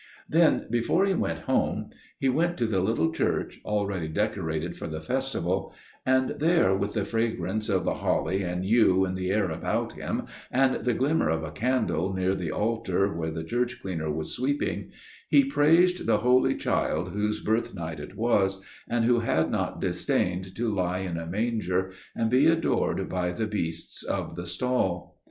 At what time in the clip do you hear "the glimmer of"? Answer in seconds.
10.85-11.43